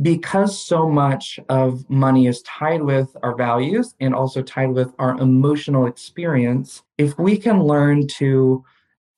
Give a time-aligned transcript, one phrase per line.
[0.00, 5.18] because so much of money is tied with our values and also tied with our
[5.18, 8.64] emotional experience, if we can learn to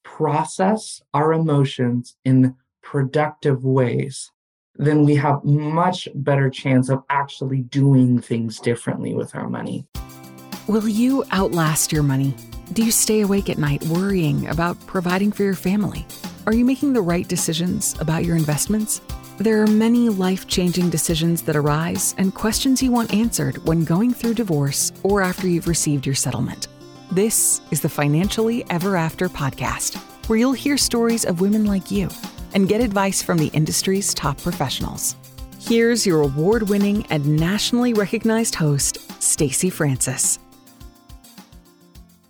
[0.05, 4.31] process our emotions in productive ways,
[4.77, 9.85] then we have much better chance of actually doing things differently with our money.
[10.67, 12.35] Will you outlast your money?
[12.73, 16.07] Do you stay awake at night worrying about providing for your family?
[16.47, 19.03] Are you making the right decisions about your investments?
[19.41, 24.13] There are many life changing decisions that arise and questions you want answered when going
[24.13, 26.69] through divorce or after you've received your settlement.
[27.11, 29.97] This is the Financially Ever After podcast,
[30.29, 32.11] where you'll hear stories of women like you
[32.53, 35.17] and get advice from the industry's top professionals.
[35.59, 40.39] Here's your award winning and nationally recognized host, Stacy Francis.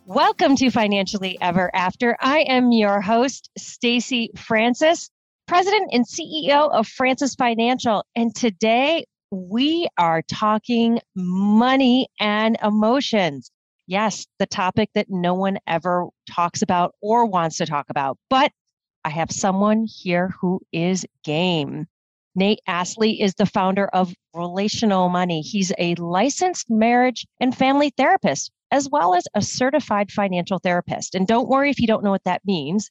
[0.06, 2.16] Welcome to Financially Ever After.
[2.20, 5.10] I am your host, Stacy Francis
[5.50, 8.04] president and CEO of Francis Financial.
[8.14, 13.50] And today we are talking money and emotions.
[13.88, 18.16] Yes, the topic that no one ever talks about or wants to talk about.
[18.30, 18.52] But
[19.04, 21.88] I have someone here who is game.
[22.36, 25.40] Nate Astle is the founder of Relational Money.
[25.40, 31.16] He's a licensed marriage and family therapist, as well as a certified financial therapist.
[31.16, 32.88] And don't worry if you don't know what that means.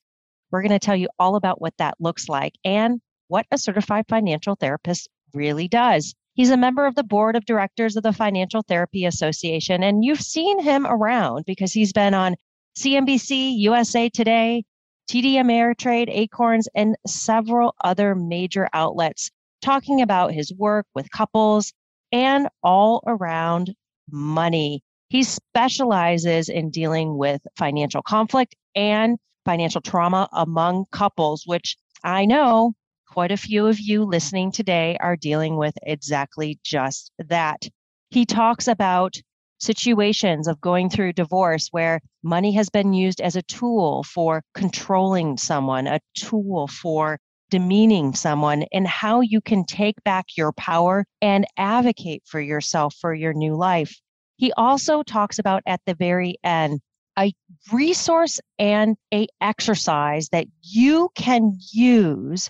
[0.51, 4.05] We're going to tell you all about what that looks like and what a certified
[4.07, 6.15] financial therapist really does.
[6.33, 10.21] He's a member of the board of directors of the Financial Therapy Association, and you've
[10.21, 12.35] seen him around because he's been on
[12.77, 14.63] CNBC, USA Today,
[15.09, 21.73] TD Ameritrade, Acorns, and several other major outlets talking about his work with couples
[22.11, 23.73] and all around
[24.11, 24.81] money.
[25.09, 32.73] He specializes in dealing with financial conflict and financial trauma among couples, which I know
[33.09, 37.67] quite a few of you listening today are dealing with exactly just that.
[38.11, 39.15] He talks about
[39.59, 45.37] situations of going through divorce where money has been used as a tool for controlling
[45.37, 47.19] someone, a tool for
[47.49, 53.13] demeaning someone, and how you can take back your power and advocate for yourself for
[53.13, 53.99] your new life.
[54.37, 56.79] He also talks about at the very end
[57.19, 57.33] a
[57.71, 62.49] resource and a exercise that you can use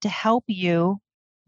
[0.00, 0.98] to help you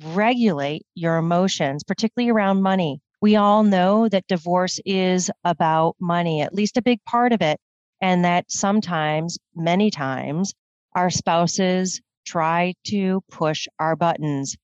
[0.05, 3.01] regulate your emotions, particularly around money.
[3.21, 7.59] We all know that divorce is about money, at least a big part of it,
[8.01, 10.55] and that sometimes, many times,
[10.95, 14.56] our spouses try to push our buttons.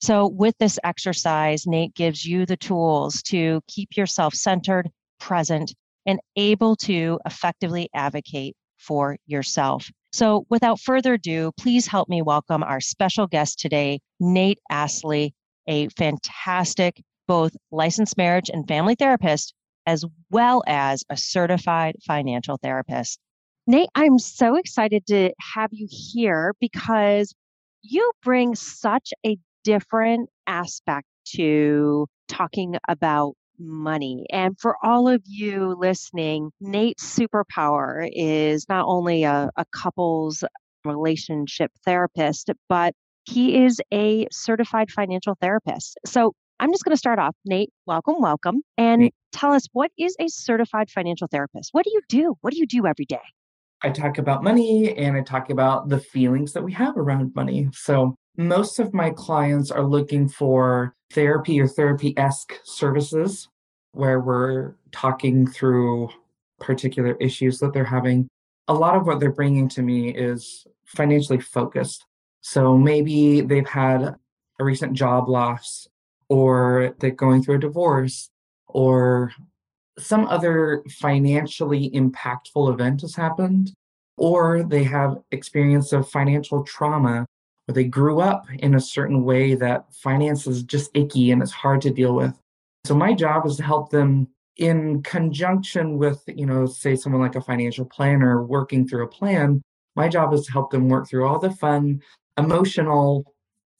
[0.00, 5.74] So, with this exercise, Nate gives you the tools to keep yourself centered, present,
[6.08, 9.90] and able to effectively advocate for yourself.
[10.10, 15.32] So, without further ado, please help me welcome our special guest today, Nate Astle,
[15.68, 19.52] a fantastic both licensed marriage and family therapist,
[19.86, 23.18] as well as a certified financial therapist.
[23.66, 27.34] Nate, I'm so excited to have you here because
[27.82, 34.26] you bring such a different aspect to talking about money.
[34.30, 40.44] And for all of you listening, Nate's superpower is not only a, a couples
[40.84, 45.98] relationship therapist, but he is a certified financial therapist.
[46.06, 47.36] So I'm just going to start off.
[47.44, 48.62] Nate, welcome, welcome.
[48.76, 51.70] And tell us what is a certified financial therapist?
[51.72, 52.34] What do you do?
[52.40, 53.20] What do you do every day?
[53.82, 57.68] I talk about money and I talk about the feelings that we have around money.
[57.72, 63.48] So most of my clients are looking for therapy or therapy esque services
[63.92, 66.08] where we're talking through
[66.60, 68.28] particular issues that they're having.
[68.68, 72.04] A lot of what they're bringing to me is financially focused.
[72.40, 74.16] So maybe they've had
[74.60, 75.88] a recent job loss,
[76.28, 78.28] or they're going through a divorce,
[78.66, 79.32] or
[79.98, 83.72] some other financially impactful event has happened,
[84.16, 87.26] or they have experience of financial trauma
[87.68, 91.52] or they grew up in a certain way that finance is just icky and it's
[91.52, 92.34] hard to deal with.
[92.84, 97.36] So my job is to help them in conjunction with, you know, say someone like
[97.36, 99.62] a financial planner working through a plan.
[99.94, 102.00] My job is to help them work through all the fun,
[102.38, 103.34] emotional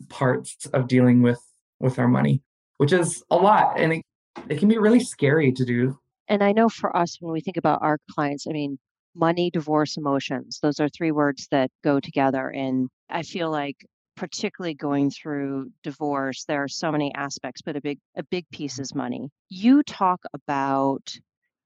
[0.09, 1.41] parts of dealing with
[1.81, 2.43] with our money,
[2.77, 4.03] which is a lot and it,
[4.49, 5.99] it can be really scary to do.
[6.29, 8.79] And I know for us when we think about our clients, I mean,
[9.19, 10.59] money, divorce, emotions.
[10.63, 12.49] Those are three words that go together.
[12.49, 13.77] And I feel like
[14.17, 18.79] particularly going through divorce, there are so many aspects, but a big a big piece
[18.79, 19.29] is money.
[19.49, 21.15] You talk about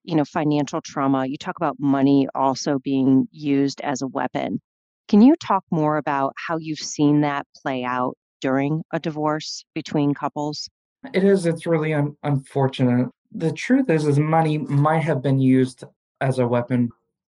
[0.04, 4.60] you know financial trauma you talk about money also being used as a weapon
[5.08, 10.14] can you talk more about how you've seen that play out during a divorce between
[10.14, 10.68] couples?
[11.12, 11.46] It is.
[11.46, 13.10] It's really un- unfortunate.
[13.32, 15.84] The truth is, is money might have been used
[16.20, 16.90] as a weapon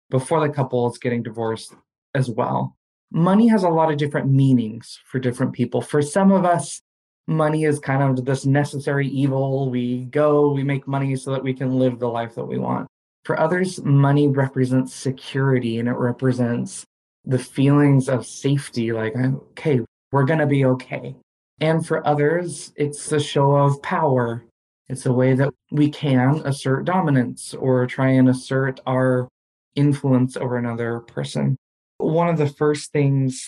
[0.09, 1.73] before the couple is getting divorced
[2.13, 2.75] as well.
[3.11, 5.81] Money has a lot of different meanings for different people.
[5.81, 6.81] For some of us,
[7.27, 9.69] money is kind of this necessary evil.
[9.69, 12.87] We go, we make money so that we can live the life that we want.
[13.23, 16.85] For others, money represents security and it represents
[17.25, 19.79] the feelings of safety like, okay,
[20.11, 21.15] we're going to be okay.
[21.59, 24.45] And for others, it's a show of power.
[24.87, 29.27] It's a way that we can assert dominance or try and assert our
[29.75, 31.57] influence over another person.
[31.97, 33.47] One of the first things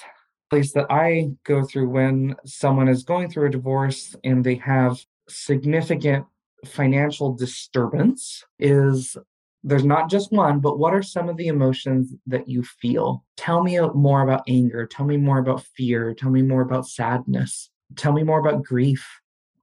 [0.50, 4.98] place that I go through when someone is going through a divorce and they have
[5.28, 6.26] significant
[6.66, 9.18] financial disturbance is
[9.64, 13.26] there's not just one, but what are some of the emotions that you feel?
[13.36, 14.86] Tell me more about anger.
[14.86, 16.14] Tell me more about fear.
[16.14, 17.70] Tell me more about sadness.
[17.96, 19.06] Tell me more about grief.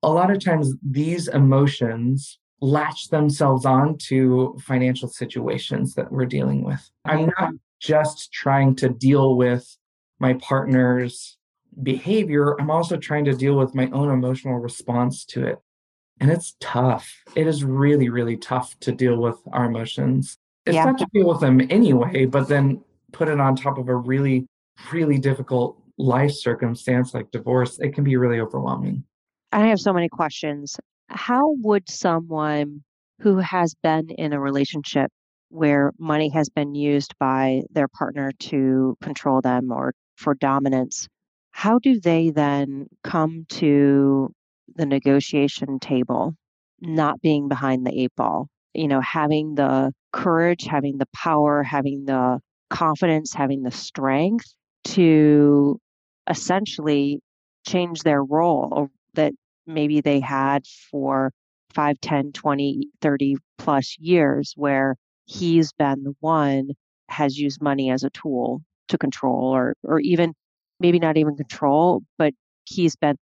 [0.03, 6.65] A lot of times, these emotions latch themselves on to financial situations that we're dealing
[6.65, 6.91] with.
[7.05, 7.45] I'm mm-hmm.
[7.45, 9.77] not just trying to deal with
[10.19, 11.37] my partner's
[11.83, 15.59] behavior, I'm also trying to deal with my own emotional response to it.
[16.21, 17.13] And it's tough.
[17.35, 20.39] It is really, really tough to deal with our emotions.
[20.65, 20.85] It's yeah.
[20.85, 22.83] not to deal with them anyway, but then
[23.13, 24.47] put it on top of a really,
[24.91, 27.79] really difficult life circumstance like divorce.
[27.81, 29.05] It can be really overwhelming.
[29.53, 30.79] I have so many questions.
[31.09, 32.83] How would someone
[33.21, 35.11] who has been in a relationship
[35.49, 41.09] where money has been used by their partner to control them or for dominance,
[41.53, 44.33] how do they then come to
[44.75, 46.35] the negotiation table,
[46.81, 52.05] not being behind the eight ball, you know, having the courage, having the power, having
[52.07, 52.41] the
[52.71, 54.53] confidence, having the strength
[54.85, 55.79] to
[56.29, 57.21] essentially
[57.67, 59.33] change their role that
[59.67, 61.33] maybe they had for
[61.75, 64.97] 5, 10, 20, 30 plus years, where
[65.27, 66.71] he's been the one
[67.09, 70.35] has used money as a tool to control or or even
[70.81, 72.33] maybe not even control, but
[72.65, 73.17] he's been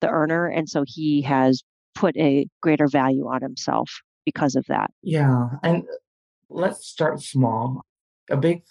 [0.00, 0.46] the earner.
[0.46, 1.62] And so he has
[1.94, 3.90] put a greater value on himself
[4.24, 4.90] because of that.
[5.02, 5.48] Yeah.
[5.62, 5.84] And
[6.48, 7.82] let's start small.
[8.30, 8.62] A big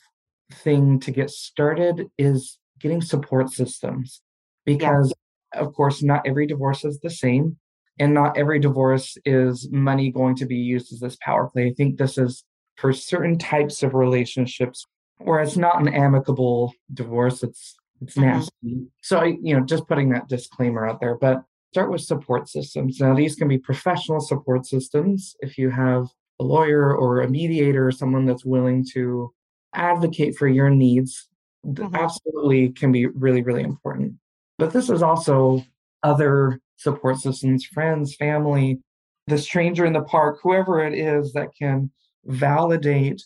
[0.52, 4.22] thing to get started is getting support systems
[4.66, 5.14] because.
[5.54, 7.58] Of course, not every divorce is the same.
[8.00, 11.68] And not every divorce is money going to be used as this power play.
[11.68, 12.44] I think this is
[12.76, 14.86] for certain types of relationships
[15.18, 18.30] where it's not an amicable divorce, it's it's mm-hmm.
[18.30, 18.88] nasty.
[19.02, 23.00] So I, you know, just putting that disclaimer out there, but start with support systems.
[23.00, 26.08] Now these can be professional support systems if you have
[26.40, 29.34] a lawyer or a mediator or someone that's willing to
[29.74, 31.28] advocate for your needs.
[31.66, 31.96] Mm-hmm.
[31.96, 34.14] Absolutely can be really, really important.
[34.58, 35.64] But this is also
[36.04, 38.80] other support systems, friends, family,
[39.28, 41.92] the stranger in the park, whoever it is that can
[42.26, 43.24] validate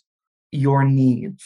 [0.51, 1.43] your needs.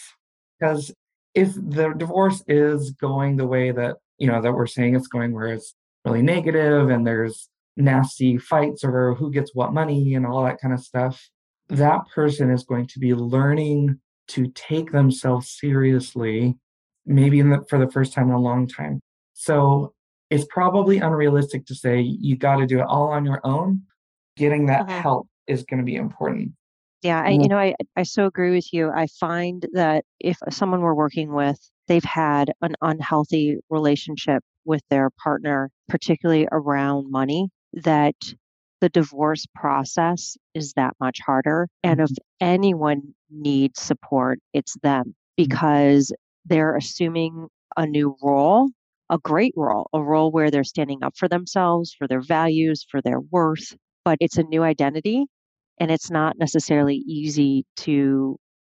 [0.59, 0.93] Because
[1.35, 5.33] if the divorce is going the way that you know that we're saying it's going
[5.33, 10.43] where it's really negative and there's nasty fights over who gets what money and all
[10.45, 11.29] that kind of stuff
[11.67, 16.55] that person is going to be learning to take themselves seriously
[17.05, 19.01] maybe the, for the first time in a long time
[19.35, 19.93] so
[20.31, 23.81] it's probably unrealistic to say you got to do it all on your own
[24.35, 25.01] getting that uh-huh.
[25.01, 26.51] help is going to be important
[27.05, 28.89] yeah, I, you know, I, I so agree with you.
[28.89, 35.11] I find that if someone we're working with, they've had an unhealthy relationship with their
[35.23, 38.15] partner, particularly around money, that
[38.81, 41.67] the divorce process is that much harder.
[41.83, 42.45] And if mm-hmm.
[42.45, 45.11] anyone needs support, it's them mm-hmm.
[45.37, 46.11] because
[46.45, 48.69] they're assuming a new role,
[49.09, 53.01] a great role, a role where they're standing up for themselves, for their values, for
[53.01, 55.25] their worth, but it's a new identity
[55.79, 58.37] and it's not necessarily easy to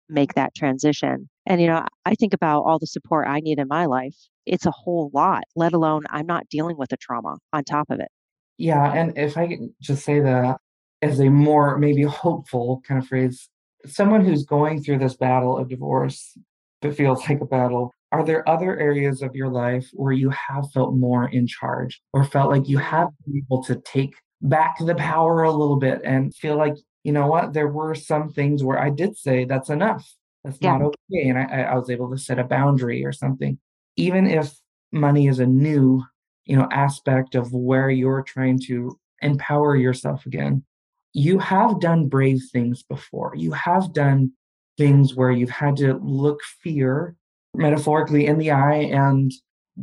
[0.10, 1.30] make that transition.
[1.46, 4.16] And, you know, I think about all the support I need in my life.
[4.46, 8.00] It's a whole lot, let alone I'm not dealing with a trauma on top of
[8.00, 8.10] it.
[8.58, 8.92] Yeah.
[8.94, 10.58] And if I can just say that
[11.02, 13.50] as a more maybe hopeful kind of phrase,
[13.86, 16.38] someone who's going through this battle of divorce
[16.82, 20.72] that feels like a battle, are there other areas of your life where you have
[20.72, 24.96] felt more in charge or felt like you have been able to take back the
[24.96, 26.76] power a little bit and feel like
[27.08, 30.06] you know what, there were some things where I did say that's enough.
[30.44, 30.78] That's yeah.
[30.78, 31.30] not okay.
[31.30, 33.58] And I, I was able to set a boundary or something.
[33.96, 34.54] Even if
[34.92, 36.04] money is a new,
[36.44, 40.66] you know, aspect of where you're trying to empower yourself again,
[41.14, 43.34] you have done brave things before.
[43.38, 44.34] You have done
[44.78, 47.16] things where you've had to look fear
[47.58, 49.32] metaphorically in the eye and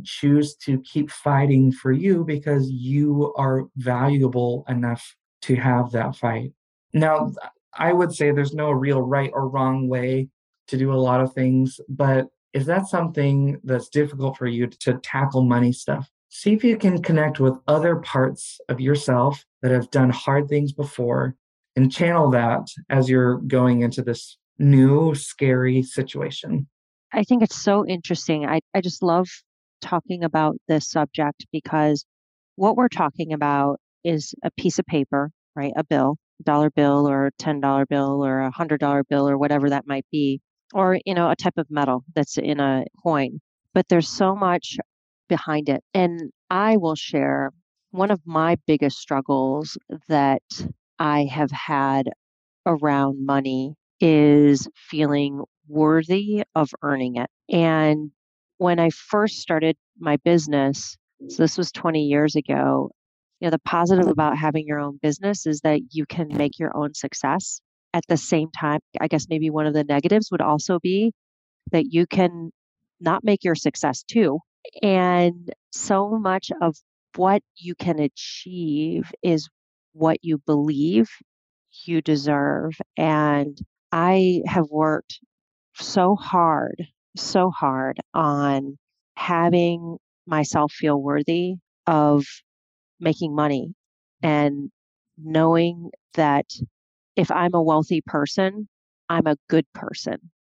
[0.03, 6.51] choose to keep fighting for you because you are valuable enough to have that fight.
[6.93, 7.31] Now,
[7.73, 10.29] I would say there's no real right or wrong way
[10.67, 14.93] to do a lot of things, but if that's something that's difficult for you to
[14.95, 19.91] tackle money stuff, see if you can connect with other parts of yourself that have
[19.91, 21.35] done hard things before
[21.75, 26.67] and channel that as you're going into this new scary situation.
[27.13, 28.45] I think it's so interesting.
[28.45, 29.27] I, I just love
[29.81, 32.05] talking about this subject because
[32.55, 35.73] what we're talking about is a piece of paper, right?
[35.75, 39.69] A bill, a dollar bill or a $10 bill or a $100 bill or whatever
[39.69, 40.41] that might be,
[40.73, 43.39] or, you know, a type of metal that's in a coin.
[43.73, 44.77] But there's so much
[45.27, 45.83] behind it.
[45.93, 47.51] And I will share
[47.91, 50.43] one of my biggest struggles that
[50.99, 52.09] I have had
[52.65, 57.29] around money is feeling worthy of earning it.
[57.49, 58.11] And
[58.57, 60.97] when I first started my business,
[61.29, 62.91] so this was 20 years ago,
[63.39, 66.75] you know, the positive about having your own business is that you can make your
[66.75, 67.61] own success.
[67.93, 71.13] At the same time, I guess maybe one of the negatives would also be
[71.71, 72.51] that you can
[72.99, 74.39] not make your success too.
[74.81, 76.75] And so much of
[77.15, 79.47] what you can achieve is
[79.93, 81.09] what you believe
[81.85, 82.73] you deserve.
[82.97, 83.57] And
[83.91, 85.19] I have worked
[85.75, 88.77] so hard, so hard on
[89.15, 91.55] having myself feel worthy
[91.87, 92.25] of
[92.99, 93.73] making money
[94.23, 94.69] and
[95.17, 96.45] knowing that
[97.15, 98.67] if I'm a wealthy person,
[99.09, 100.17] I'm a good person.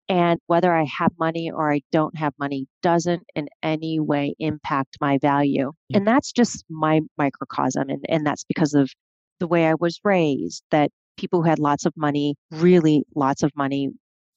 [0.07, 4.97] And whether I have money or I don't have money doesn't in any way impact
[5.01, 5.71] my value.
[5.93, 7.89] And that's just my microcosm.
[7.89, 8.91] And, and that's because of
[9.39, 13.51] the way I was raised, that people who had lots of money, really lots of
[13.55, 13.89] money.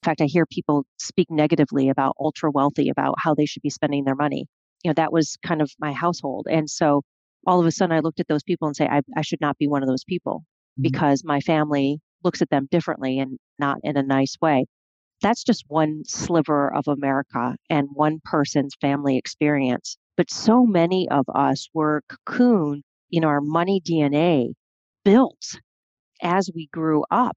[0.09, 4.05] Fact, I hear people speak negatively about ultra wealthy, about how they should be spending
[4.05, 4.47] their money.
[4.83, 6.47] You know, that was kind of my household.
[6.51, 7.03] And so
[7.47, 9.59] all of a sudden I looked at those people and say, I, I should not
[9.59, 10.45] be one of those people
[10.79, 10.83] mm-hmm.
[10.83, 14.65] because my family looks at them differently and not in a nice way.
[15.21, 19.99] That's just one sliver of America and one person's family experience.
[20.17, 24.55] But so many of us were cocooned in our money DNA
[25.05, 25.61] built
[26.23, 27.37] as we grew up.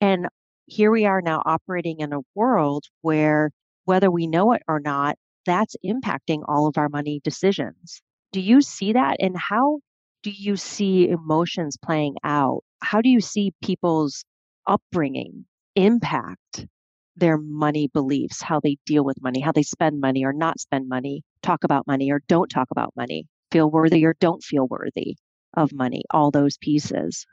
[0.00, 0.28] And
[0.66, 3.50] here we are now operating in a world where,
[3.84, 8.02] whether we know it or not, that's impacting all of our money decisions.
[8.32, 9.16] Do you see that?
[9.20, 9.78] And how
[10.22, 12.62] do you see emotions playing out?
[12.82, 14.24] How do you see people's
[14.66, 15.46] upbringing
[15.76, 16.66] impact
[17.14, 20.88] their money beliefs, how they deal with money, how they spend money or not spend
[20.88, 25.16] money, talk about money or don't talk about money, feel worthy or don't feel worthy
[25.56, 27.24] of money, all those pieces?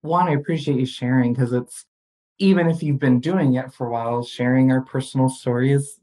[0.00, 1.84] one, I appreciate you sharing because it's
[2.38, 6.00] even if you've been doing it for a while, sharing our personal stories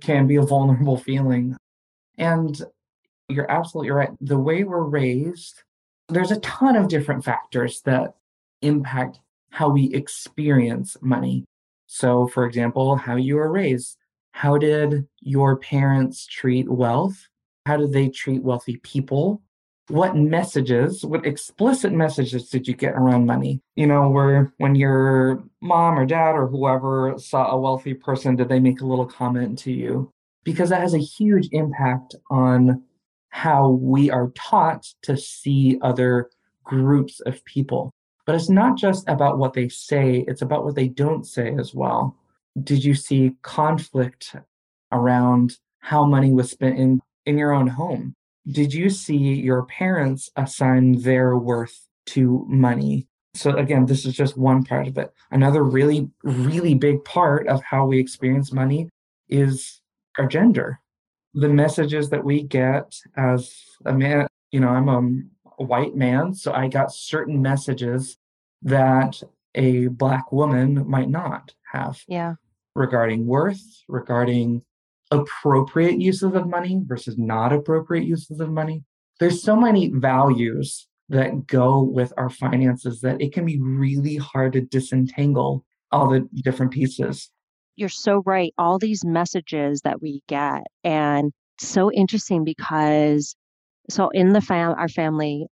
[0.00, 1.56] can be a vulnerable feeling.
[2.16, 2.60] And
[3.28, 4.10] you're absolutely right.
[4.20, 5.62] The way we're raised,
[6.08, 8.14] there's a ton of different factors that
[8.62, 11.44] impact how we experience money.
[11.86, 13.96] So, for example, how you were raised.
[14.32, 17.28] How did your parents treat wealth?
[17.66, 19.42] How did they treat wealthy people?
[19.88, 23.60] What messages, what explicit messages did you get around money?
[23.76, 28.48] You know, where when your mom or dad or whoever saw a wealthy person, did
[28.48, 30.10] they make a little comment to you?
[30.42, 32.82] Because that has a huge impact on
[33.28, 36.30] how we are taught to see other
[36.62, 37.92] groups of people.
[38.26, 41.74] But it's not just about what they say, it's about what they don't say as
[41.74, 42.16] well.
[42.62, 44.36] Did you see conflict
[44.92, 48.14] around how money was spent in, in your own home?
[48.50, 53.06] Did you see your parents assign their worth to money?
[53.34, 55.12] So, again, this is just one part of it.
[55.30, 58.88] Another really, really big part of how we experience money
[59.28, 59.80] is
[60.18, 60.80] our gender.
[61.32, 63.52] The messages that we get as
[63.84, 68.16] a man, you know, I'm a white man, so I got certain messages
[68.62, 69.20] that
[69.54, 72.02] a black woman might not have.
[72.06, 72.34] Yeah.
[72.76, 74.62] Regarding worth, regarding
[75.14, 78.84] appropriate uses of money versus not appropriate uses of money.
[79.20, 84.54] There's so many values that go with our finances that it can be really hard
[84.54, 87.30] to disentangle all the different pieces.
[87.76, 88.52] You're so right.
[88.58, 93.34] All these messages that we get, and so interesting because
[93.90, 95.46] so in the fam our family,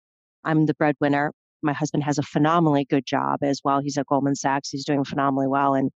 [0.44, 1.32] I'm the breadwinner.
[1.62, 3.80] My husband has a phenomenally good job as well.
[3.80, 4.70] He's at Goldman Sachs.
[4.70, 5.74] He's doing phenomenally well.
[5.74, 5.90] And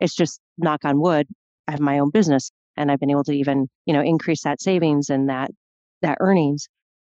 [0.00, 1.26] it's just knock on wood,
[1.66, 4.62] I have my own business and I've been able to even, you know, increase that
[4.62, 5.50] savings and that
[6.00, 6.68] that earnings.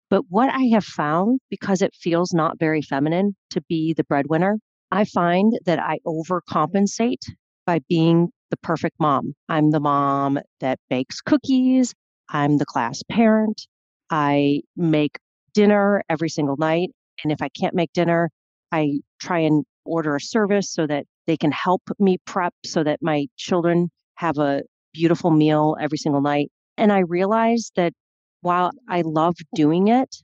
[0.10, 4.60] But what I have found because it feels not very feminine to be the breadwinner,
[4.92, 7.24] I find that I overcompensate
[7.66, 9.34] by being the perfect mom.
[9.50, 11.94] I'm the mom that bakes cookies.
[12.30, 13.66] I'm the class parent.
[14.10, 15.18] I make
[15.54, 16.90] dinner every single night.
[17.24, 18.30] And if I can't make dinner,
[18.72, 23.00] I try and order a service so that they can help me prep so that
[23.02, 26.52] my children have a beautiful meal every single night.
[26.78, 27.94] And I realized that
[28.42, 30.16] while I love doing it,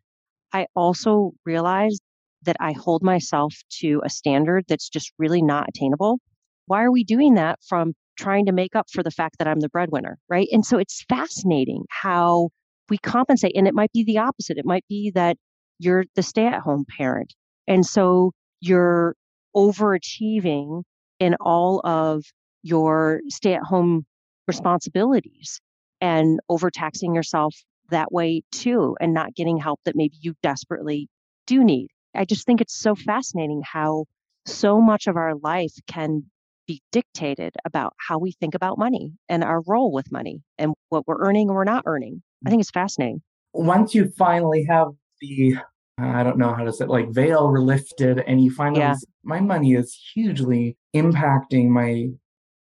[0.53, 2.01] I also realized
[2.43, 6.19] that I hold myself to a standard that's just really not attainable.
[6.65, 9.59] Why are we doing that from trying to make up for the fact that I'm
[9.59, 10.47] the breadwinner, right?
[10.51, 12.49] And so it's fascinating how
[12.89, 13.55] we compensate.
[13.55, 14.57] And it might be the opposite.
[14.57, 15.37] It might be that
[15.79, 17.33] you're the stay at home parent.
[17.67, 19.15] And so you're
[19.55, 20.83] overachieving
[21.19, 22.23] in all of
[22.61, 24.05] your stay at home
[24.49, 25.61] responsibilities
[26.01, 27.55] and overtaxing yourself
[27.89, 31.07] that way too, and not getting help that maybe you desperately
[31.47, 31.87] do need.
[32.13, 34.05] I just think it's so fascinating how
[34.45, 36.23] so much of our life can
[36.67, 41.07] be dictated about how we think about money and our role with money and what
[41.07, 42.21] we're earning or we're not earning.
[42.45, 42.51] I mm.
[42.51, 43.21] think it's fascinating.
[43.53, 44.87] Once you finally have
[45.21, 45.55] the
[45.97, 48.95] I don't know how to say it, like veil lifted and you finally yeah.
[49.23, 52.09] my money is hugely impacting my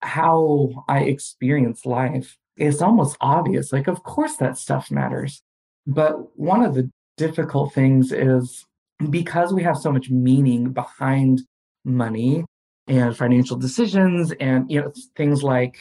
[0.04, 2.36] how I experience life.
[2.56, 3.72] It's almost obvious.
[3.72, 5.42] Like of course that stuff matters.
[5.86, 8.64] But one of the difficult things is
[9.10, 11.42] because we have so much meaning behind
[11.84, 12.44] money
[12.86, 15.76] and financial decisions and you know things like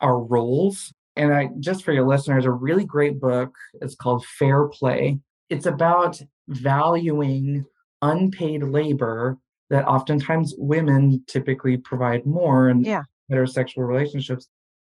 [0.00, 4.68] our roles and i just for your listeners a really great book it's called fair
[4.68, 5.18] play
[5.50, 7.64] it's about valuing
[8.02, 9.36] unpaid labor
[9.70, 13.02] that oftentimes women typically provide more in yeah.
[13.34, 14.48] Heterosexual relationships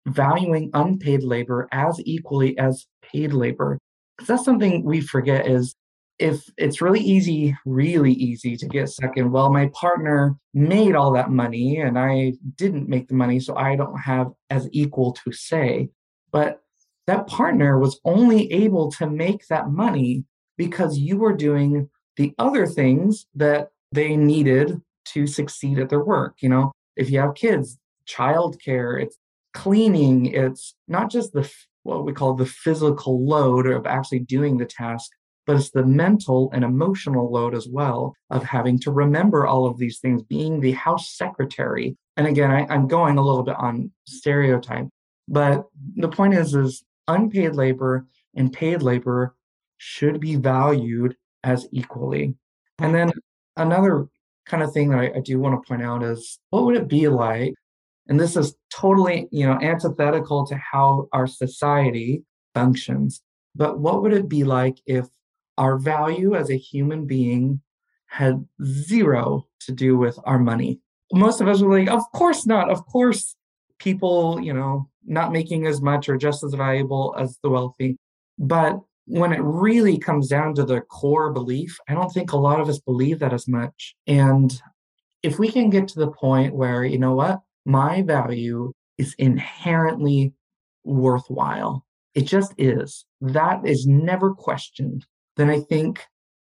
[0.06, 3.78] valuing unpaid labor as equally as paid labor
[4.20, 5.74] because that's something we forget is
[6.18, 11.10] if it's really easy, really easy to get stuck in, well, my partner made all
[11.12, 15.32] that money and I didn't make the money, so I don't have as equal to
[15.32, 15.88] say.
[16.30, 16.60] But
[17.06, 20.24] that partner was only able to make that money
[20.58, 26.34] because you were doing the other things that they needed to succeed at their work.
[26.42, 27.78] You know, if you have kids,
[28.10, 29.16] childcare, it's
[29.54, 31.50] cleaning, it's not just the
[31.82, 35.10] what we call the physical load of actually doing the task,
[35.46, 39.78] but it's the mental and emotional load as well of having to remember all of
[39.78, 41.96] these things, being the house secretary.
[42.16, 44.88] And again, I, I'm going a little bit on stereotype,
[45.26, 45.64] but
[45.96, 49.34] the point is, is unpaid labor and paid labor
[49.78, 52.34] should be valued as equally.
[52.78, 53.10] And then
[53.56, 54.06] another
[54.46, 56.88] kind of thing that I, I do want to point out is what would it
[56.88, 57.54] be like?
[58.10, 63.22] And this is totally, you know, antithetical to how our society functions.
[63.54, 65.06] But what would it be like if
[65.56, 67.60] our value as a human being
[68.10, 70.80] had zero to do with our money.
[71.12, 72.70] Most of us were like, of course not.
[72.70, 73.36] Of course,
[73.78, 77.96] people, you know, not making as much or just as valuable as the wealthy.
[78.38, 82.60] But when it really comes down to the core belief, I don't think a lot
[82.60, 83.94] of us believe that as much.
[84.06, 84.52] And
[85.22, 90.32] if we can get to the point where, you know what, my value is inherently
[90.84, 93.04] worthwhile, it just is.
[93.20, 95.06] That is never questioned
[95.40, 96.04] then I think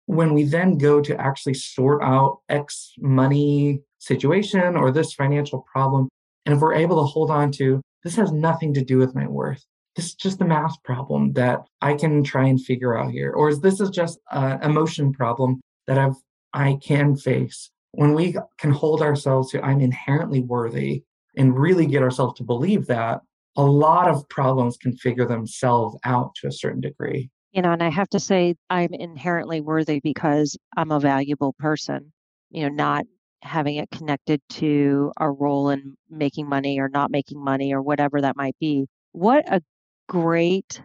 [0.06, 6.08] when we then go to actually sort out X money situation or this financial problem,
[6.46, 9.26] and if we're able to hold on to this has nothing to do with my
[9.26, 9.62] worth.
[9.94, 13.32] This is just a math problem that I can try and figure out here.
[13.32, 16.14] Or is this is just an emotion problem that I've
[16.54, 17.70] I can face.
[17.92, 21.04] When we can hold ourselves to I'm inherently worthy
[21.36, 23.20] and really get ourselves to believe that,
[23.56, 27.30] a lot of problems can figure themselves out to a certain degree.
[27.52, 32.12] You know, and I have to say, I'm inherently worthy because I'm a valuable person,
[32.50, 33.04] you know, not
[33.42, 38.20] having it connected to a role in making money or not making money or whatever
[38.20, 38.86] that might be.
[39.12, 39.62] What a
[40.08, 40.82] great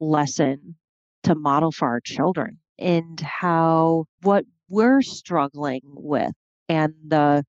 [0.00, 0.76] lesson
[1.24, 6.32] to model for our children and how what we're struggling with
[6.68, 7.44] and the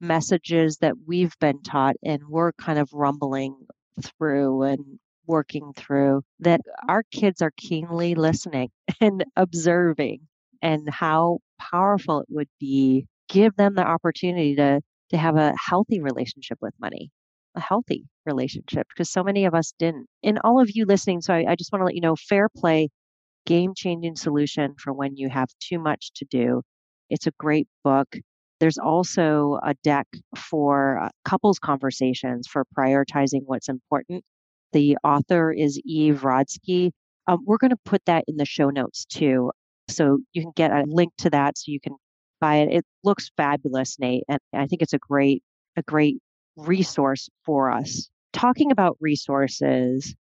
[0.00, 3.54] messages that we've been taught and we're kind of rumbling
[4.02, 8.68] through and working through that our kids are keenly listening
[9.00, 10.20] and observing
[10.60, 14.80] and how powerful it would be give them the opportunity to
[15.10, 17.10] to have a healthy relationship with money
[17.54, 20.06] a healthy relationship because so many of us didn't.
[20.22, 22.48] And all of you listening so I, I just want to let you know fair
[22.48, 22.88] play
[23.46, 26.62] game changing solution for when you have too much to do.
[27.10, 28.08] It's a great book
[28.62, 30.06] there's also a deck
[30.38, 34.24] for uh, couples conversations for prioritizing what's important
[34.72, 36.90] the author is Eve Rodsky.
[37.26, 39.52] Um, we're going to put that in the show notes too.
[39.88, 41.96] So you can get a link to that so you can
[42.40, 42.72] buy it.
[42.72, 44.24] It looks fabulous, Nate.
[44.28, 45.42] And I think it's a great,
[45.76, 46.18] a great
[46.56, 48.08] resource for us.
[48.32, 50.14] Talking about resources,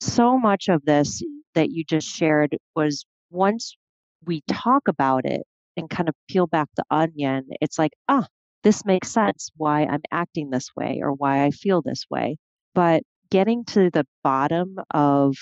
[0.00, 1.22] so much of this
[1.54, 3.76] that you just shared was once
[4.24, 5.42] we talk about it
[5.78, 8.26] and kind of peel back the onion, it's like, ah,
[8.64, 12.36] this makes sense why I'm acting this way or why I feel this way.
[12.74, 15.36] But getting to the bottom of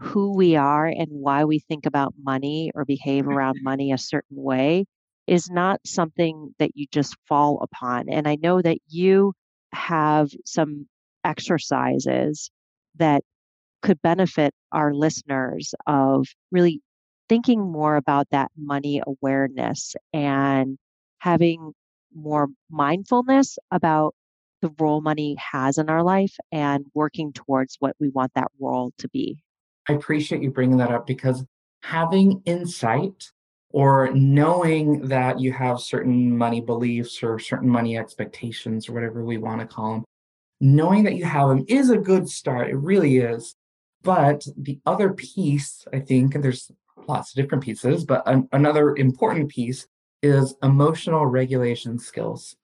[0.00, 4.42] who we are and why we think about money or behave around money a certain
[4.42, 4.84] way
[5.26, 8.08] is not something that you just fall upon.
[8.08, 9.34] And I know that you
[9.72, 10.86] have some
[11.24, 12.50] exercises
[12.96, 13.22] that
[13.82, 16.80] could benefit our listeners of really
[17.28, 20.78] thinking more about that money awareness and
[21.18, 21.72] having
[22.14, 24.14] more mindfulness about
[24.60, 28.92] the role money has in our life and working towards what we want that role
[28.98, 29.38] to be.
[29.88, 31.44] I appreciate you bringing that up because
[31.82, 33.30] having insight
[33.70, 39.38] or knowing that you have certain money beliefs or certain money expectations or whatever we
[39.38, 40.04] want to call them,
[40.60, 42.68] knowing that you have them is a good start.
[42.68, 43.54] It really is.
[44.02, 46.70] But the other piece, I think, and there's
[47.06, 49.86] lots of different pieces, but an, another important piece
[50.22, 52.56] is emotional regulation skills.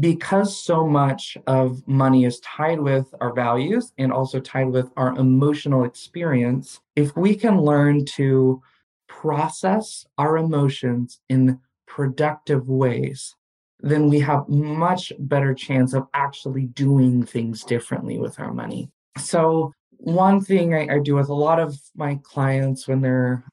[0.00, 5.14] Because so much of money is tied with our values and also tied with our
[5.18, 8.62] emotional experience, if we can learn to
[9.06, 13.36] process our emotions in productive ways,
[13.80, 18.88] then we have much better chance of actually doing things differently with our money.
[19.18, 23.44] So one thing I, I do with a lot of my clients when they're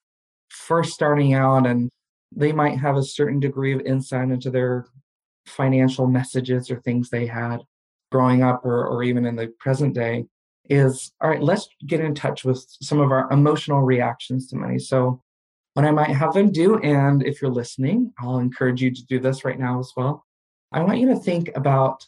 [0.69, 1.89] first starting out and
[2.33, 4.85] they might have a certain degree of insight into their
[5.47, 7.57] financial messages or things they had
[8.11, 10.23] growing up or, or even in the present day
[10.69, 14.77] is all right let's get in touch with some of our emotional reactions to money.
[14.77, 15.21] So
[15.73, 19.19] what i might have them do and if you're listening i'll encourage you to do
[19.19, 20.23] this right now as well.
[20.71, 22.05] I want you to think about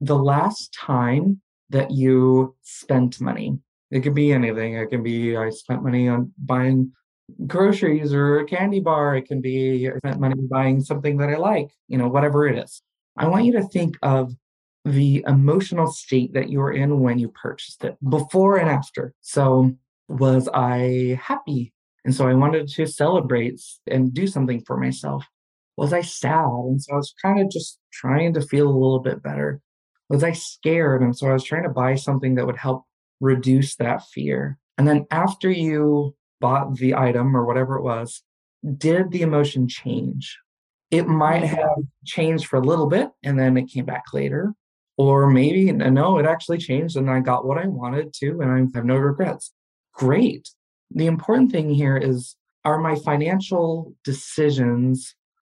[0.00, 3.58] the last time that you spent money.
[3.92, 4.74] It could be anything.
[4.74, 6.92] It can be i spent money on buying
[7.46, 9.16] groceries or a candy bar.
[9.16, 12.58] It can be I spent money buying something that I like, you know, whatever it
[12.58, 12.82] is.
[13.16, 14.32] I want you to think of
[14.84, 19.14] the emotional state that you were in when you purchased it, before and after.
[19.20, 19.72] So,
[20.08, 21.72] was I happy?
[22.04, 25.24] And so I wanted to celebrate and do something for myself.
[25.76, 26.64] Was I sad?
[26.66, 29.60] And so I was kind of just trying to feel a little bit better.
[30.08, 31.02] Was I scared?
[31.02, 32.84] And so I was trying to buy something that would help
[33.20, 34.58] reduce that fear.
[34.78, 38.22] And then after you bought the item or whatever it was,
[38.76, 40.38] did the emotion change?
[40.90, 44.54] It might have changed for a little bit and then it came back later.
[44.96, 48.76] Or maybe, no, it actually changed and I got what I wanted to and I
[48.76, 49.52] have no regrets.
[49.94, 50.50] Great.
[50.90, 55.14] The important thing here is are my financial decisions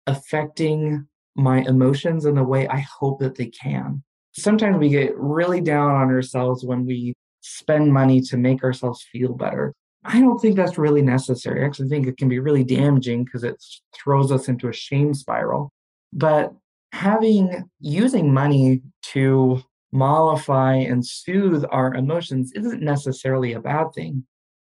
[0.05, 4.03] affecting my emotions in the way I hope that they can?
[4.33, 9.33] Sometimes we get really down on ourselves when we spend money to make ourselves feel
[9.33, 9.73] better.
[10.03, 11.61] I don't think that's really necessary.
[11.61, 15.13] I actually think it can be really damaging because it throws us into a shame
[15.13, 15.71] spiral.
[16.11, 16.53] But
[16.91, 19.61] having using money to
[19.91, 24.25] mollify and soothe our emotions isn't necessarily a bad thing.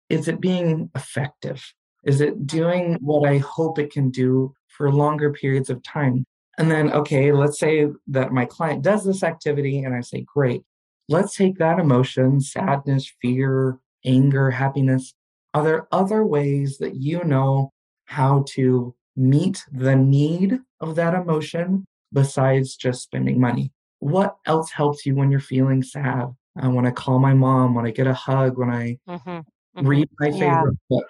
[0.10, 1.64] Is it being effective?
[2.04, 6.26] Is it doing what I hope it can do for longer periods of time?
[6.58, 10.64] And then, okay, let's say that my client does this activity and I say, great,
[11.08, 15.14] let's take that emotion, sadness, fear, anger, happiness,
[15.54, 17.72] are there other ways that you know
[18.06, 23.72] how to meet the need of that emotion besides just spending money?
[24.00, 26.34] What else helps you when you're feeling sad?
[26.58, 29.88] I want to call my mom, when I get a hug, when I mm-hmm, mm-hmm.
[29.88, 30.64] read my favorite yeah.
[30.90, 31.08] book.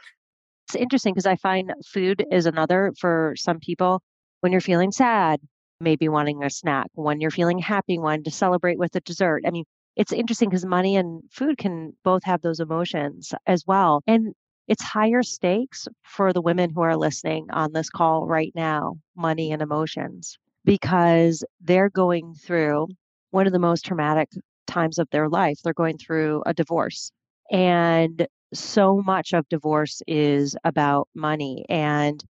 [0.67, 4.01] It's interesting because I find food is another for some people.
[4.41, 5.39] When you're feeling sad,
[5.80, 6.88] maybe wanting a snack.
[6.93, 9.43] When you're feeling happy, wanting to celebrate with a dessert.
[9.45, 14.01] I mean, it's interesting because money and food can both have those emotions as well.
[14.08, 14.34] And
[14.67, 19.51] it's higher stakes for the women who are listening on this call right now money
[19.51, 22.88] and emotions because they're going through
[23.32, 24.30] one of the most traumatic
[24.67, 25.58] times of their life.
[25.63, 27.12] They're going through a divorce.
[27.51, 31.65] And so much of divorce is about money.
[31.69, 32.23] And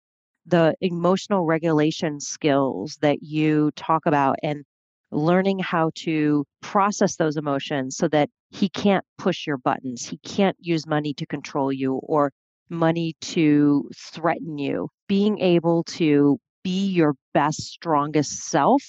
[0.47, 4.65] the emotional regulation skills that you talk about and
[5.13, 10.07] learning how to process those emotions so that he can't push your buttons.
[10.07, 12.33] He can't use money to control you or
[12.69, 14.89] money to threaten you.
[15.09, 18.83] Being able to be your best, strongest self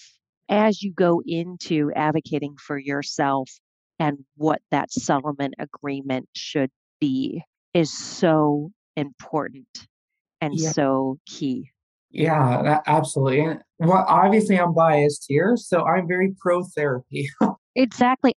[0.49, 3.49] as you go into advocating for yourself
[3.99, 9.87] and what that settlement agreement should be is so important
[10.41, 10.71] and yeah.
[10.71, 11.71] so key.
[12.11, 13.57] Yeah, absolutely.
[13.79, 17.29] Well, obviously, I'm biased here, so I'm very pro therapy.
[17.75, 18.33] exactly.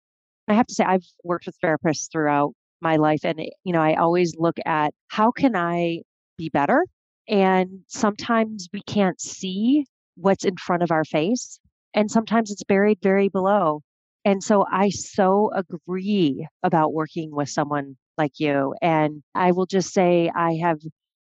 [0.49, 3.21] I have to say, I've worked with therapists throughout my life.
[3.25, 6.03] And, eh, you know, I always look at how can I
[6.39, 6.85] be better?
[7.29, 11.59] And sometimes we can't see what's in front of our face,
[11.95, 13.81] and sometimes it's buried very below.
[14.25, 18.75] And so I so agree about working with someone like you.
[18.81, 20.79] And I will just say I have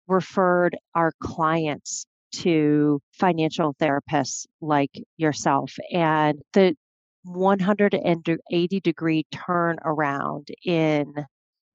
[0.09, 5.75] referred our clients to financial therapists like yourself.
[5.92, 6.75] And the
[7.25, 11.14] 180 degree turn around in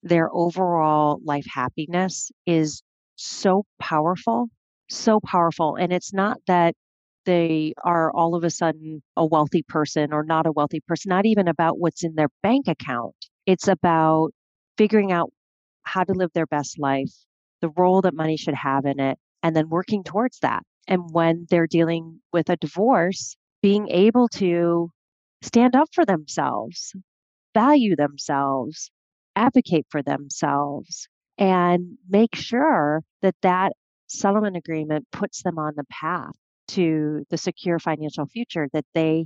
[0.03, 2.81] their overall life happiness is
[3.15, 4.49] so powerful,
[4.89, 5.75] so powerful.
[5.75, 6.75] And it's not that
[7.25, 11.25] they are all of a sudden a wealthy person or not a wealthy person, not
[11.25, 13.15] even about what's in their bank account.
[13.45, 14.31] It's about
[14.77, 15.31] figuring out
[15.83, 17.11] how to live their best life,
[17.61, 20.63] the role that money should have in it, and then working towards that.
[20.87, 24.89] And when they're dealing with a divorce, being able to
[25.41, 26.93] stand up for themselves,
[27.53, 28.89] value themselves,
[29.35, 33.73] advocate for themselves, and make sure that that
[34.07, 36.33] settlement agreement puts them on the path
[36.69, 39.25] to the secure financial future that they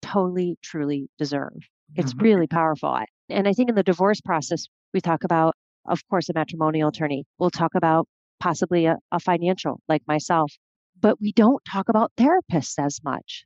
[0.00, 1.56] totally, truly deserve.
[1.94, 2.24] It's mm-hmm.
[2.24, 2.98] really powerful.
[3.28, 5.54] And I think in the divorce process, we talk about,
[5.86, 7.24] of course, a matrimonial attorney.
[7.38, 8.06] We'll talk about
[8.42, 10.52] possibly a, a financial, like myself,
[11.00, 13.44] but we don't talk about therapists as much.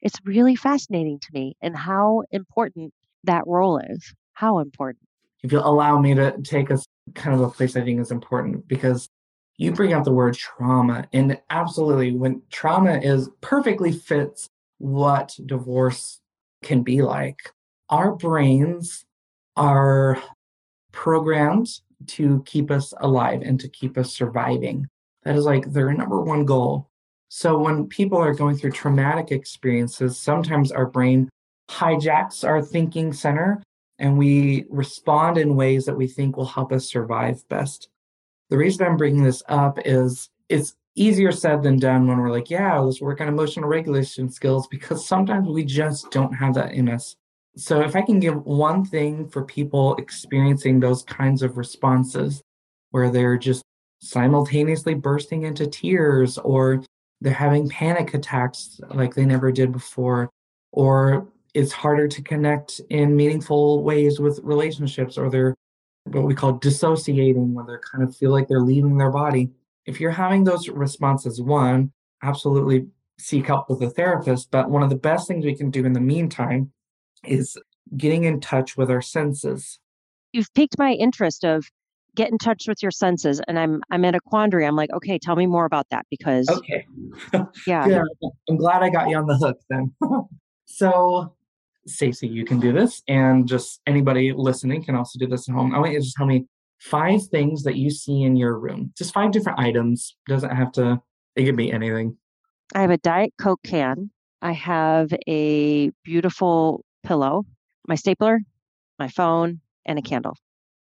[0.00, 4.14] It's really fascinating to me and how important that role is.
[4.32, 5.04] How important.
[5.42, 8.66] If you'll allow me to take us kind of a place I think is important
[8.66, 9.08] because
[9.58, 16.20] you bring up the word trauma and absolutely when trauma is perfectly fits what divorce
[16.62, 17.38] can be like
[17.88, 19.04] our brains
[19.56, 20.22] are
[20.92, 21.68] programmed
[22.06, 24.86] to keep us alive and to keep us surviving.
[25.24, 26.88] That is like their number one goal.
[27.28, 31.28] So when people are going through traumatic experiences sometimes our brain
[31.70, 33.62] hijacks our thinking center
[33.98, 37.88] and we respond in ways that we think will help us survive best.
[38.48, 42.50] The reason I'm bringing this up is it's easier said than done when we're like,
[42.50, 46.88] yeah, let's work on emotional regulation skills because sometimes we just don't have that in
[46.88, 47.16] us.
[47.58, 52.40] So, if I can give one thing for people experiencing those kinds of responses
[52.92, 53.64] where they're just
[54.00, 56.84] simultaneously bursting into tears or
[57.20, 60.30] they're having panic attacks like they never did before,
[60.70, 65.56] or it's harder to connect in meaningful ways with relationships, or they're
[66.04, 69.50] what we call dissociating, where they kind of feel like they're leaving their body.
[69.84, 71.90] If you're having those responses, one,
[72.22, 72.86] absolutely
[73.18, 74.52] seek help with a therapist.
[74.52, 76.70] But one of the best things we can do in the meantime
[77.24, 77.56] is
[77.96, 79.78] getting in touch with our senses.
[80.32, 81.66] You've piqued my interest of
[82.14, 85.20] get in touch with your senses and i'm i'm in a quandary i'm like okay
[85.20, 86.84] tell me more about that because okay
[87.66, 88.02] yeah Good.
[88.48, 89.94] i'm glad i got you on the hook then
[90.64, 91.36] so
[91.88, 95.74] Stacy, you can do this, and just anybody listening can also do this at home.
[95.74, 96.46] I want you to just tell me
[96.78, 98.92] five things that you see in your room.
[98.96, 100.16] Just five different items.
[100.28, 101.00] Doesn't have to.
[101.36, 102.16] It could be anything.
[102.74, 104.10] I have a Diet Coke can.
[104.42, 107.44] I have a beautiful pillow,
[107.86, 108.40] my stapler,
[108.98, 110.36] my phone, and a candle.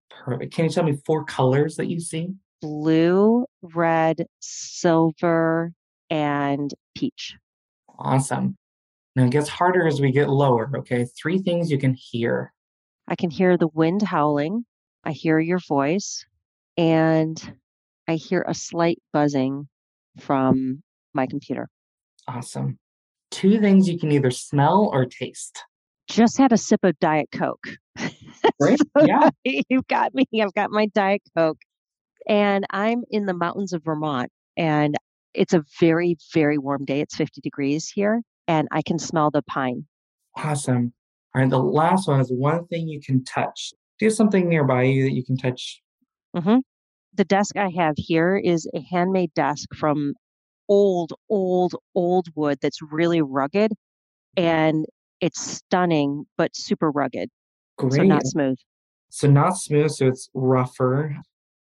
[0.09, 0.53] Perfect.
[0.53, 2.33] Can you tell me four colors that you see?
[2.61, 5.73] Blue, red, silver,
[6.09, 7.35] and peach.
[7.99, 8.57] Awesome.
[9.15, 10.69] Now it gets harder as we get lower.
[10.77, 11.05] Okay.
[11.05, 12.53] Three things you can hear.
[13.07, 14.65] I can hear the wind howling.
[15.03, 16.25] I hear your voice.
[16.77, 17.41] And
[18.07, 19.67] I hear a slight buzzing
[20.19, 20.81] from
[21.13, 21.69] my computer.
[22.27, 22.77] Awesome.
[23.31, 25.63] Two things you can either smell or taste.
[26.07, 27.67] Just had a sip of Diet Coke.
[28.59, 28.79] Great.
[28.97, 29.29] so yeah.
[29.69, 30.25] You've got me.
[30.41, 31.61] I've got my Diet Coke.
[32.27, 34.31] And I'm in the mountains of Vermont.
[34.57, 34.95] And
[35.33, 37.01] it's a very, very warm day.
[37.01, 39.85] It's 50 degrees here and I can smell the pine.
[40.37, 40.93] Awesome.
[41.33, 41.49] All right.
[41.49, 43.73] The last one is one thing you can touch.
[43.99, 45.81] Do something nearby you that you can touch.
[46.35, 46.59] Mm-hmm.
[47.13, 50.13] The desk I have here is a handmade desk from
[50.67, 53.71] old, old, old wood that's really rugged
[54.35, 54.85] and
[55.25, 57.29] it's stunning, but super rugged.
[57.77, 57.93] Great.
[57.93, 58.57] So not smooth.
[59.09, 59.91] So not smooth.
[59.91, 61.17] So it's rougher.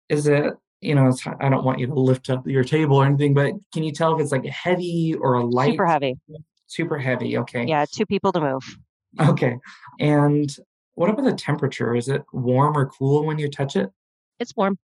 [0.08, 3.32] Is it you know, I don't want you to lift up your table or anything,
[3.32, 5.70] but can you tell if it's like heavy or a light?
[5.70, 6.16] Super heavy.
[6.66, 7.38] Super heavy.
[7.38, 7.64] Okay.
[7.64, 8.76] Yeah, two people to move.
[9.18, 9.56] Okay.
[9.98, 10.54] And
[10.94, 11.94] what about the temperature?
[11.94, 13.88] Is it warm or cool when you touch it?
[14.38, 14.76] It's warm.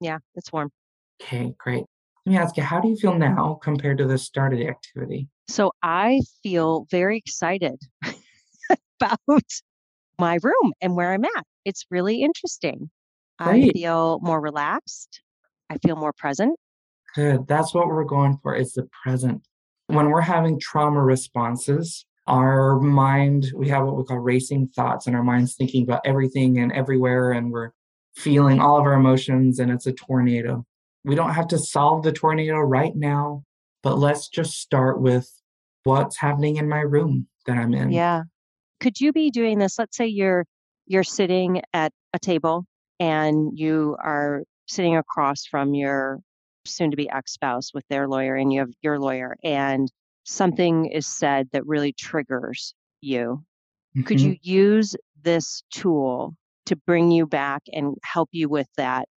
[0.00, 0.70] Yeah, it's warm.
[1.20, 1.84] Okay, great.
[2.24, 4.68] Let me ask you, how do you feel now compared to the start of the
[4.68, 5.28] activity?
[5.48, 7.80] So I feel very excited
[9.00, 9.18] about
[10.18, 11.44] my room and where I'm at.
[11.64, 12.90] It's really interesting.
[13.40, 13.70] Great.
[13.70, 15.20] I feel more relaxed.
[15.70, 16.58] I feel more present.
[17.14, 17.46] Good.
[17.46, 19.42] That's what we're going for is the present
[19.88, 25.16] when we're having trauma responses, our mind, we have what we call racing thoughts, and
[25.16, 27.70] our mind's thinking about everything and everywhere, and we're
[28.14, 30.64] feeling all of our emotions and it's a tornado.
[31.04, 33.44] We don't have to solve the tornado right now,
[33.82, 35.30] but let's just start with
[35.84, 37.92] what's happening in my room that I'm in.
[37.92, 38.24] Yeah.
[38.80, 39.78] Could you be doing this?
[39.78, 40.44] Let's say you're
[40.86, 42.64] you're sitting at a table
[42.98, 46.20] and you are sitting across from your
[46.64, 49.90] soon to be ex-spouse with their lawyer and you have your lawyer and
[50.24, 53.42] something is said that really triggers you.
[53.96, 54.02] Mm-hmm.
[54.02, 56.34] Could you use this tool
[56.66, 59.08] to bring you back and help you with that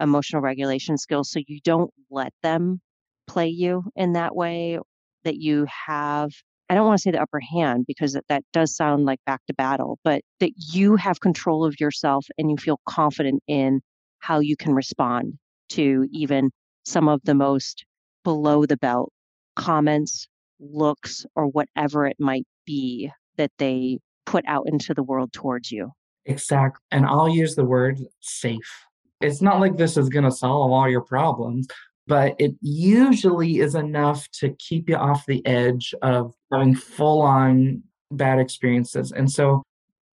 [0.00, 2.80] emotional regulation skill so you don't let them
[3.26, 4.78] play you in that way
[5.24, 6.30] that you have
[6.70, 9.40] I don't want to say the upper hand because that, that does sound like back
[9.48, 13.80] to battle, but that you have control of yourself and you feel confident in
[14.20, 15.34] how you can respond
[15.70, 16.50] to even
[16.84, 17.84] some of the most
[18.22, 19.12] below the belt
[19.56, 20.28] comments,
[20.60, 25.90] looks, or whatever it might be that they put out into the world towards you.
[26.24, 26.80] Exactly.
[26.92, 28.86] And I'll use the word safe.
[29.20, 31.66] It's not like this is going to solve all your problems,
[32.10, 37.84] but it usually is enough to keep you off the edge of having full on
[38.10, 39.12] bad experiences.
[39.12, 39.62] And so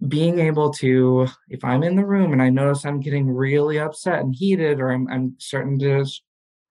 [0.08, 4.20] being able to, if I'm in the room and I notice I'm getting really upset
[4.20, 6.06] and heated, or I'm, I'm starting to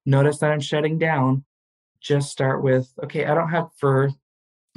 [0.05, 1.45] notice that I'm shutting down,
[2.01, 4.11] just start with, okay, I don't have for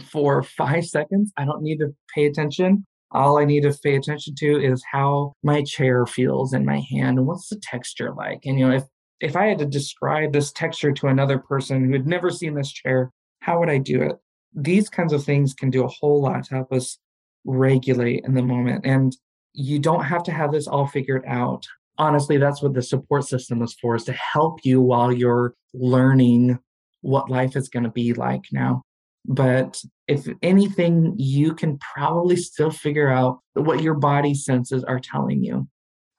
[0.04, 2.88] for five seconds, I don't need to pay attention.
[3.12, 7.20] All I need to pay attention to is how my chair feels in my hand
[7.20, 8.46] and what's the texture like.
[8.46, 8.84] And you know, if
[9.20, 12.72] if I had to describe this texture to another person who had never seen this
[12.72, 14.16] chair, how would I do it?
[14.54, 16.98] These kinds of things can do a whole lot to help us
[17.46, 18.86] regulate in the moment.
[18.86, 19.16] And
[19.54, 21.66] you don't have to have this all figured out.
[21.98, 26.58] Honestly, that's what the support system is for, is to help you while you're learning
[27.02, 28.84] what life is going to be like now.
[29.26, 35.44] But if anything, you can probably still figure out what your body senses are telling
[35.44, 35.68] you.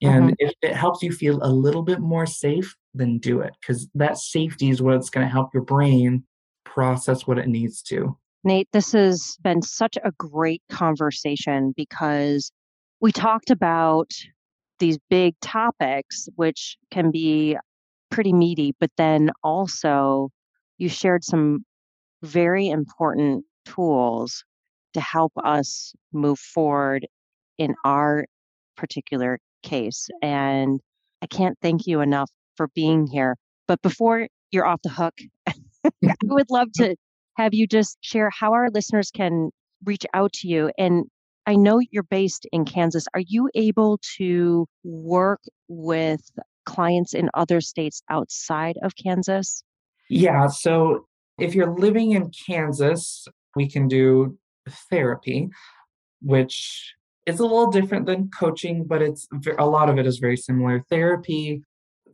[0.03, 0.35] And mm-hmm.
[0.39, 4.17] if it helps you feel a little bit more safe, then do it because that
[4.17, 6.25] safety is what's going to help your brain
[6.65, 8.17] process what it needs to.
[8.43, 12.51] Nate, this has been such a great conversation because
[13.01, 14.11] we talked about
[14.79, 17.57] these big topics, which can be
[18.11, 20.31] pretty meaty, but then also
[20.79, 21.65] you shared some
[22.23, 24.43] very important tools
[24.95, 27.07] to help us move forward
[27.59, 28.25] in our
[28.77, 30.09] particular case.
[30.23, 30.81] And
[31.23, 33.37] I can't thank you enough for being here.
[33.69, 35.15] But before you're off the hook,
[35.47, 35.53] I
[36.25, 36.97] would love to
[37.37, 39.51] have you just share how our listeners can
[39.85, 40.71] reach out to you.
[40.79, 41.05] And
[41.47, 43.07] I know you're based in Kansas.
[43.15, 46.21] Are you able to work with
[46.67, 49.65] clients in other states outside of Kansas?
[50.09, 50.49] Yeah.
[50.49, 51.07] So
[51.39, 54.37] if you're living in Kansas, we can do
[54.91, 55.49] therapy,
[56.21, 56.95] which
[57.35, 60.85] is a little different than coaching, but it's a lot of it is very similar.
[60.89, 61.63] Therapy,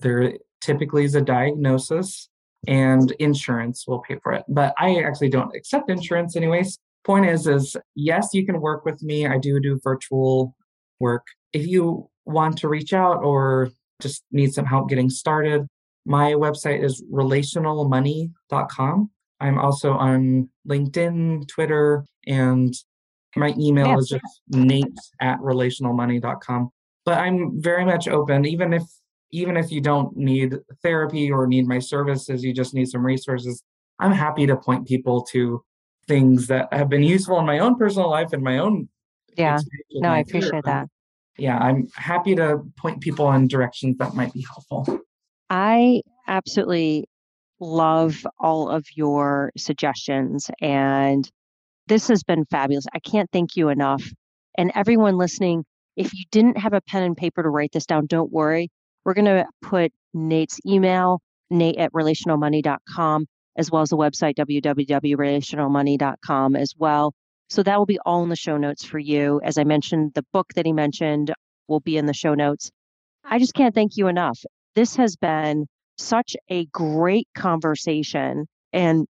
[0.00, 2.28] there typically is a diagnosis
[2.66, 4.44] and insurance will pay for it.
[4.48, 6.78] But I actually don't accept insurance anyways.
[7.04, 9.26] Point is is yes, you can work with me.
[9.26, 10.54] I do do virtual
[10.98, 11.26] work.
[11.52, 15.66] If you want to reach out or just need some help getting started,
[16.04, 19.10] my website is relationalmoney.com.
[19.38, 22.74] I'm also on LinkedIn, Twitter, and
[23.36, 23.98] my email yeah.
[23.98, 24.86] is just nate
[25.20, 26.70] at relationalmoney.com.
[27.04, 28.82] But I'm very much open, even if
[29.32, 33.62] even if you don't need therapy or need my services, you just need some resources.
[33.98, 35.62] I'm happy to point people to
[36.06, 38.88] things that have been useful in my own personal life and my own.
[39.36, 39.58] Yeah.
[39.92, 40.88] No, I appreciate that.
[41.38, 45.00] Yeah, I'm happy to point people in directions that might be helpful.
[45.50, 47.08] I absolutely
[47.60, 51.30] love all of your suggestions and
[51.88, 52.86] this has been fabulous.
[52.92, 54.04] I can't thank you enough.
[54.58, 55.64] And everyone listening,
[55.96, 58.70] if you didn't have a pen and paper to write this down, don't worry.
[59.04, 61.20] We're going to put Nate's email,
[61.50, 67.14] nate at relationalmoney.com, as well as the website, www.relationalmoney.com as well.
[67.48, 69.40] So that will be all in the show notes for you.
[69.44, 71.32] As I mentioned, the book that he mentioned
[71.68, 72.70] will be in the show notes.
[73.24, 74.38] I just can't thank you enough.
[74.74, 75.66] This has been
[75.96, 78.46] such a great conversation.
[78.72, 79.06] And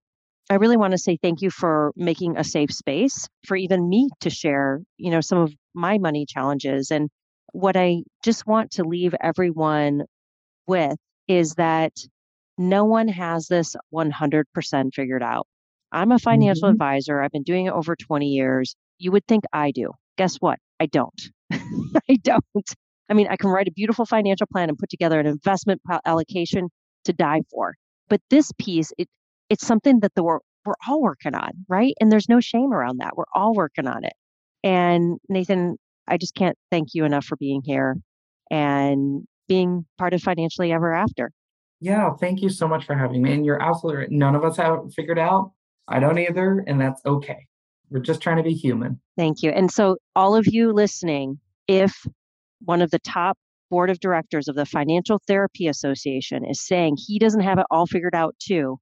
[0.49, 4.09] I really want to say thank you for making a safe space for even me
[4.21, 6.91] to share, you know, some of my money challenges.
[6.91, 7.11] And
[7.53, 10.03] what I just want to leave everyone
[10.67, 11.93] with is that
[12.59, 15.47] no one has this 100% figured out.
[15.93, 16.75] I'm a financial mm-hmm.
[16.75, 17.21] advisor.
[17.21, 18.75] I've been doing it over 20 years.
[18.99, 19.93] You would think I do.
[20.17, 20.59] Guess what?
[20.81, 21.23] I don't.
[21.53, 22.45] I don't.
[23.09, 26.69] I mean, I can write a beautiful financial plan and put together an investment allocation
[27.05, 27.75] to die for.
[28.09, 29.09] But this piece, it
[29.49, 31.95] it's something that the we're, we're all working on, right?
[32.01, 33.17] And there's no shame around that.
[33.17, 34.15] We're all working on it.
[34.65, 35.77] And Nathan,
[36.09, 37.97] I just can't thank you enough for being here.
[38.51, 41.31] And being part of Financially Ever After.
[41.81, 43.33] Yeah, thank you so much for having me.
[43.33, 44.11] And you're absolutely right.
[44.11, 45.53] None of us have figured out.
[45.89, 47.47] I don't either, and that's okay.
[47.91, 49.01] We're just trying to be human.
[49.17, 49.51] Thank you.
[49.51, 51.39] And so, all of you listening,
[51.69, 51.95] if
[52.61, 53.39] one of the top
[53.71, 57.87] board of directors of the Financial Therapy Association is saying he doesn't have it all
[57.87, 58.79] figured out too,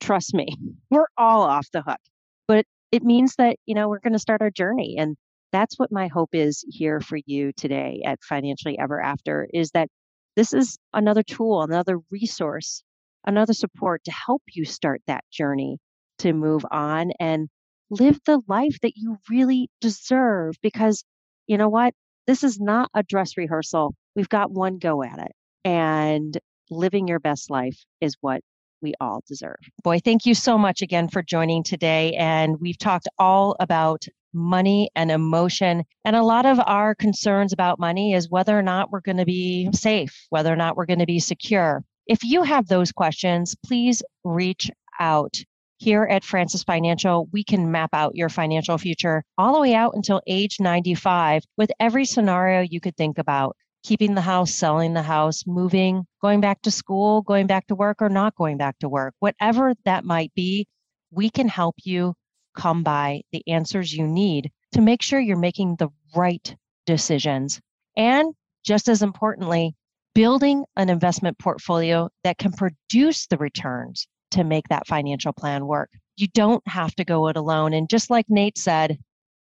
[0.00, 0.56] trust me,
[0.90, 2.00] we're all off the hook.
[2.48, 4.96] But it means that, you know, we're going to start our journey.
[4.98, 5.16] And
[5.52, 9.88] that's what my hope is here for you today at Financially Ever After is that
[10.36, 12.82] this is another tool, another resource,
[13.26, 15.78] another support to help you start that journey
[16.18, 17.48] to move on and
[17.90, 20.54] live the life that you really deserve.
[20.62, 21.04] Because
[21.46, 21.94] you know what?
[22.26, 23.94] This is not a dress rehearsal.
[24.14, 25.32] We've got one go at it.
[25.64, 26.38] And
[26.70, 28.40] living your best life is what
[28.82, 29.58] we all deserve.
[29.82, 32.14] Boy, thank you so much again for joining today.
[32.14, 35.84] And we've talked all about money and emotion.
[36.04, 39.24] And a lot of our concerns about money is whether or not we're going to
[39.24, 41.84] be safe, whether or not we're going to be secure.
[42.06, 45.36] If you have those questions, please reach out.
[45.78, 49.94] Here at Francis Financial, we can map out your financial future all the way out
[49.94, 55.02] until age 95 with every scenario you could think about keeping the house, selling the
[55.02, 58.88] house, moving, going back to school, going back to work, or not going back to
[58.88, 60.66] work, whatever that might be,
[61.10, 62.14] we can help you
[62.56, 66.54] come by the answers you need to make sure you're making the right
[66.86, 67.60] decisions.
[67.96, 69.74] And just as importantly,
[70.14, 75.90] building an investment portfolio that can produce the returns to make that financial plan work.
[76.16, 77.72] You don't have to go it alone.
[77.72, 78.98] And just like Nate said,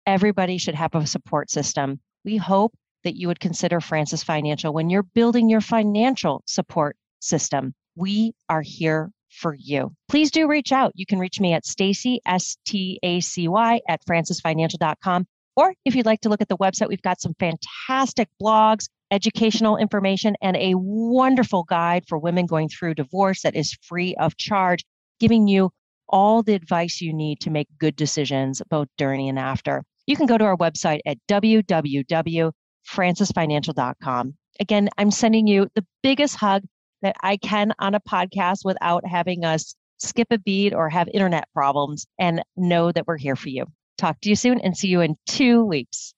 [0.06, 2.00] everybody should have a support system.
[2.24, 2.72] We hope
[3.04, 7.74] that you would consider Francis Financial when you're building your financial support system.
[7.96, 9.94] We are here for you.
[10.08, 10.92] Please do reach out.
[10.94, 15.26] You can reach me at Stacy, S T A C Y, at francisfinancial.com.
[15.56, 19.76] Or if you'd like to look at the website, we've got some fantastic blogs, educational
[19.76, 24.84] information, and a wonderful guide for women going through divorce that is free of charge,
[25.18, 25.70] giving you
[26.08, 29.82] all the advice you need to make good decisions both during and after.
[30.06, 32.52] You can go to our website at www
[32.88, 34.34] francisfinancial.com.
[34.58, 36.62] Again, I'm sending you the biggest hug
[37.02, 41.48] that I can on a podcast without having us skip a beat or have internet
[41.54, 43.66] problems and know that we're here for you.
[43.98, 46.14] Talk to you soon and see you in two weeks.